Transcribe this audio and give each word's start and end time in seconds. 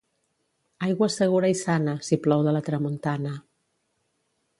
Aigua 0.85 1.09
segura 1.15 1.51
i 1.53 1.57
sana, 1.59 1.95
si 2.07 2.19
plou 2.23 2.47
de 2.47 2.55
la 2.57 2.63
tramuntana. 2.71 3.35